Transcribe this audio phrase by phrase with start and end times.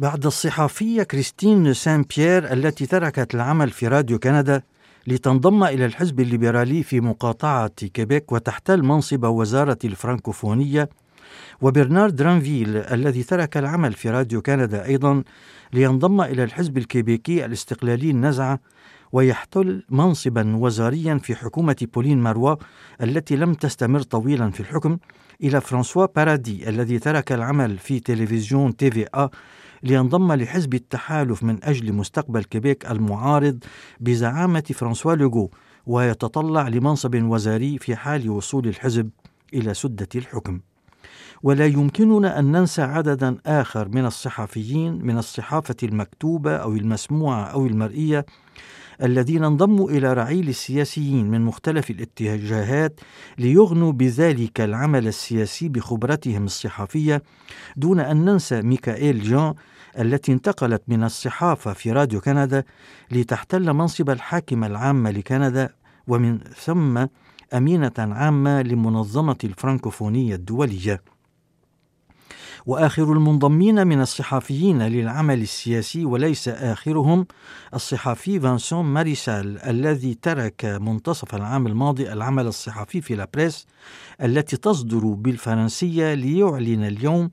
[0.00, 4.62] بعد الصحفية كريستين سان بيير التي تركت العمل في راديو كندا
[5.06, 10.88] لتنضم إلى الحزب الليبرالي في مقاطعة كيبيك وتحتل منصب وزارة الفرنكوفونية
[11.60, 15.22] وبرنارد رانفيل الذي ترك العمل في راديو كندا أيضا
[15.72, 18.60] لينضم إلى الحزب الكيبيكي الاستقلالي النزعة
[19.12, 22.56] ويحتل منصبا وزاريا في حكومة بولين ماروا
[23.02, 24.98] التي لم تستمر طويلا في الحكم
[25.42, 29.30] إلى فرانسوا بارادي الذي ترك العمل في تلفزيون تي في آ
[29.82, 33.58] لينضم لحزب التحالف من أجل مستقبل كيبيك المعارض
[34.00, 35.50] بزعامة فرانسوا لوغو
[35.86, 39.10] ويتطلع لمنصب وزاري في حال وصول الحزب
[39.54, 40.60] إلى سدة الحكم.
[41.42, 48.26] ولا يمكننا أن ننسى عددا آخر من الصحفيين من الصحافة المكتوبة أو المسموعة أو المرئية
[49.02, 53.00] الذين انضموا إلى رعيل السياسيين من مختلف الاتجاهات
[53.38, 57.22] ليغنوا بذلك العمل السياسي بخبرتهم الصحفية.
[57.76, 59.54] دون أن ننسى ميكائيل جان
[59.98, 62.64] التي انتقلت من الصحافة في راديو كندا
[63.10, 65.74] لتحتل منصب الحاكمة العامة لكندا
[66.08, 67.06] ومن ثم
[67.54, 71.02] أمينة عامة لمنظمة الفرنكوفونية الدولية.
[72.66, 77.26] وآخر المنضمين من الصحفيين للعمل السياسي وليس آخرهم
[77.74, 83.66] الصحفي فانسون ماريسال الذي ترك منتصف العام الماضي العمل الصحفي في لابريس
[84.22, 87.30] التي تصدر بالفرنسية ليعلن اليوم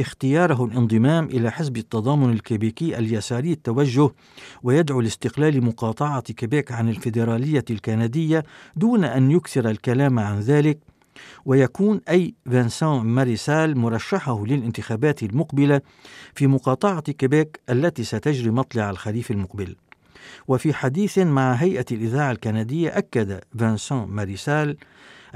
[0.00, 4.10] اختياره الانضمام إلى حزب التضامن الكيبيكي اليساري التوجه
[4.62, 8.44] ويدعو لاستقلال مقاطعة كيبيك عن الفيدرالية الكندية
[8.76, 10.95] دون أن يكثر الكلام عن ذلك.
[11.44, 15.80] ويكون أي فانسان ماريسال مرشحه للانتخابات المقبلة
[16.34, 19.76] في مقاطعة كيبيك التي ستجري مطلع الخريف المقبل.
[20.48, 24.76] وفي حديث مع هيئة الإذاعة الكندية أكد فانسان ماريسال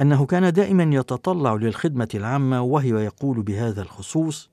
[0.00, 4.49] أنه كان دائما يتطلع للخدمة العامة وهو يقول بهذا الخصوص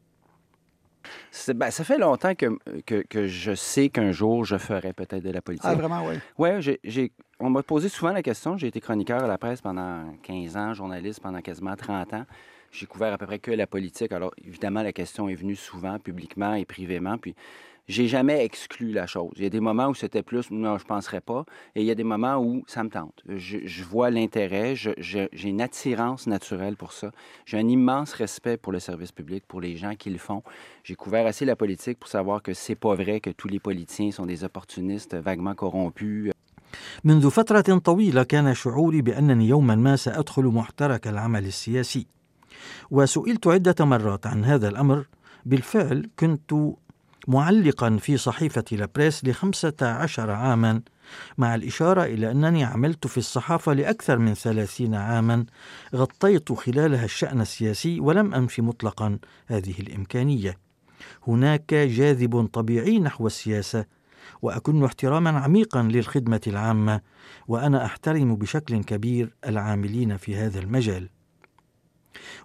[1.50, 5.32] Ben, ça fait longtemps que, que, que je sais qu'un jour, je ferai peut-être de
[5.32, 5.68] la politique.
[5.68, 6.16] Ah, vraiment, oui?
[6.38, 8.58] Oui, j'ai, on m'a posé souvent la question.
[8.58, 12.26] J'ai été chroniqueur à la presse pendant 15 ans, journaliste pendant quasiment 30 ans.
[12.72, 14.12] J'ai couvert à peu près que la politique.
[14.12, 17.18] Alors, évidemment, la question est venue souvent, publiquement et privément.
[17.18, 17.36] Puis,
[17.89, 19.33] j'ai jamais exclu la chose.
[19.37, 21.87] Il y a des moments où c'était plus, non, je ne penserais pas, et il
[21.87, 23.23] y a des moments où ça me tente.
[23.27, 27.11] Je, je vois l'intérêt, j'ai une attirance naturelle pour ça.
[27.45, 30.43] J'ai un immense respect pour le service public, pour les gens qui le font.
[30.85, 34.11] J'ai couvert assez la politique pour savoir que c'est pas vrai que tous les politiciens
[34.13, 36.33] sont des opportunistes vaguement corrompus.
[37.05, 42.07] منذ فترة طويلة كان شعوري بأنني يوما ما سأدخل محترك العمل السياسي
[42.91, 45.07] وسئلت عدة مرات عن هذا الأمر
[45.47, 46.55] بالفعل كنت
[47.28, 50.82] معلقا في صحيفة لابريس لخمسة عشر عاما
[51.38, 55.46] مع الإشارة إلى أنني عملت في الصحافة لأكثر من ثلاثين عاما
[55.96, 60.58] غطيت خلالها الشأن السياسي ولم أنف مطلقا هذه الإمكانية.
[61.28, 63.86] هناك جاذب طبيعي نحو السياسة
[64.42, 67.02] وأكن احتراما عميقا للخدمة العامة
[67.48, 71.10] وأنا أحترم بشكل كبير العاملين في هذا المجال.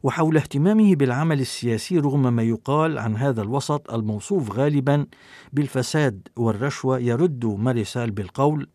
[0.04, 5.06] وحول اهتمامه بالعمل السياسي رغم ما يقال عن هذا الوسط الموصوف غالبا
[5.54, 8.68] بالفساد والرشوة يرد ماريسال بالقول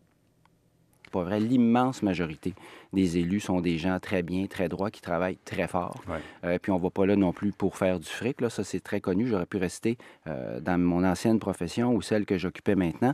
[1.13, 2.55] Pas vrai, l'immense majorité
[2.91, 6.01] des élus sont des gens très bien, très droits, qui travaillent très fort.
[6.07, 6.19] Ouais.
[6.43, 8.41] Euh, puis on ne va pas là non plus pour faire du fric.
[8.41, 8.49] Là.
[8.49, 9.27] Ça, c'est très connu.
[9.27, 13.13] J'aurais pu rester euh, dans mon ancienne profession ou celle que j'occupais maintenant.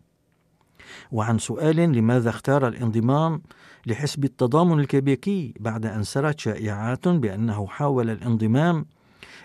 [1.11, 3.41] وعن سؤال لماذا اختار الانضمام
[3.85, 8.85] لحزب التضامن الكبيكي بعد أن سرت شائعات بأنه حاول الانضمام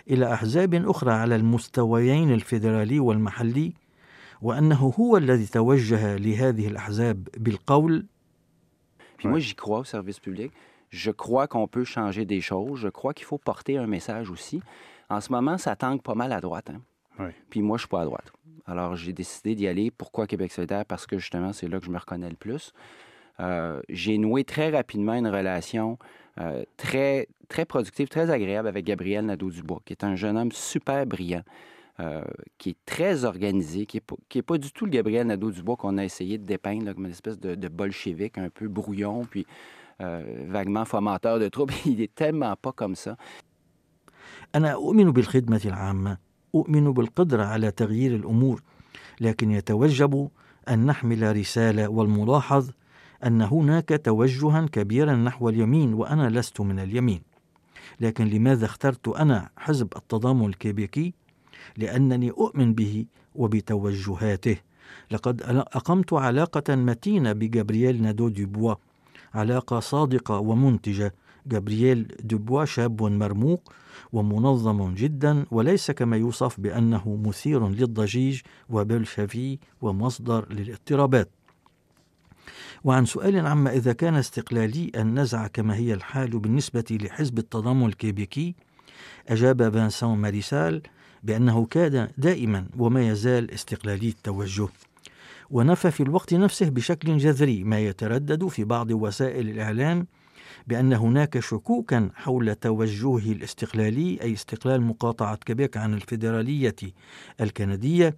[0.09, 3.73] إلى أحزاب أخرى على المستويين الفيدرالي والمحلي
[4.41, 8.05] وأنه هو الذي توجه لهذه الأحزاب بالقول
[10.89, 12.79] Je crois qu'on peut changer des choses.
[12.79, 14.61] Je crois qu'il faut porter un message aussi.
[15.09, 16.69] En ce moment, ça tangue pas mal à droite.
[16.69, 16.81] Hein?
[17.19, 17.31] Oui.
[17.49, 18.31] Puis moi, je suis pas à droite.
[18.66, 19.90] Alors, j'ai décidé d'y aller.
[19.90, 20.84] Pourquoi Québec solidaire?
[20.84, 22.72] Parce que justement, c'est là que je me reconnais le plus.
[23.40, 25.98] Euh, j'ai noué très rapidement une relation
[26.40, 31.06] euh, très, très productive, très agréable avec Gabriel Nadeau-Dubois, qui est un jeune homme super
[31.06, 31.42] brillant,
[32.00, 32.22] euh,
[32.58, 35.76] qui est très organisé, qui n'est pas, qui est pas du tout le Gabriel Nadeau-Dubois
[35.76, 39.24] qu'on a essayé de dépeindre là, comme une espèce de, de bolchevique un peu brouillon,
[39.24, 39.46] puis
[40.00, 41.74] euh, vaguement fomenteur de troubles.
[41.86, 43.16] Il est tellement pas comme ça.
[44.54, 46.18] أنا أؤمن بالخدمة العامة،
[46.55, 48.61] أؤمن بالقدرة على تغيير الأمور،
[49.21, 50.29] لكن يتوجب
[50.69, 52.69] أن نحمل رسالة والملاحظ
[53.25, 57.21] أن هناك توجها كبيرا نحو اليمين وأنا لست من اليمين.
[57.99, 61.13] لكن لماذا اخترت أنا حزب التضامن الكيبيكي؟
[61.77, 63.05] لأنني أؤمن به
[63.35, 64.57] وبتوجهاته.
[65.11, 65.41] لقد
[65.75, 68.75] أقمت علاقة متينة بجابرييل نادو دوبوا
[69.33, 71.13] علاقة صادقة ومنتجة.
[71.47, 73.73] جابرييل دوبوا شاب مرموق
[74.13, 81.29] ومنظم جدا وليس كما يوصف بأنه مثير للضجيج وبلشفي ومصدر للاضطرابات.
[82.83, 88.55] وعن سؤال عما إذا كان استقلالي النزعة كما هي الحال بالنسبة لحزب التضامن الكيبيكي
[89.29, 90.81] أجاب فانسون ماريسال
[91.23, 94.67] بأنه كان دائما وما يزال استقلالي التوجه.
[95.49, 100.07] ونفى في الوقت نفسه بشكل جذري ما يتردد في بعض وسائل الإعلام
[100.67, 106.75] بأن هناك شكوكا حول توجهه الاستقلالي أي استقلال مقاطعة كيبيك عن الفيدرالية
[107.41, 108.15] الكندية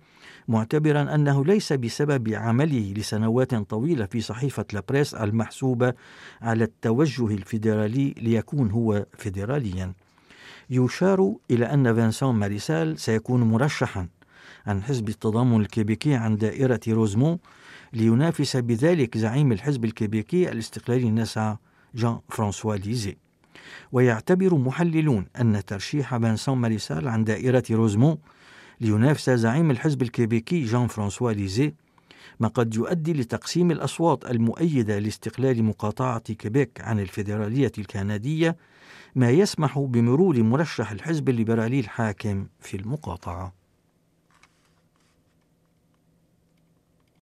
[0.48, 5.94] معتبرا أنه ليس بسبب عمله لسنوات طويلة في صحيفة لابريس المحسوبة
[6.42, 9.94] على التوجه الفيدرالي ليكون هو فيدراليا.
[10.70, 14.08] يشار إلى أن فانسون ماريسال سيكون مرشحا
[14.68, 17.40] عن حزب التضامن الكيبيكي عن دائرة روزمون
[17.94, 21.58] لينافس بذلك زعيم الحزب الكيبيكي الاستقلالي النسعى
[21.96, 23.18] جان فرانسوا ليزي
[23.92, 28.18] ويعتبر محللون أن ترشيح فانسون ماريسال عن دائرة روزمون
[28.82, 31.74] لينافس زعيم الحزب الكيبيكي جان فرانسوا ليزي
[32.40, 38.58] ما قد يؤدي لتقسيم الأصوات المؤيدة لاستقلال مقاطعة كيبيك عن الفيدرالية الكندية
[39.16, 43.59] ما يسمح بمرور مرشح الحزب الليبرالي الحاكم في المقاطعة.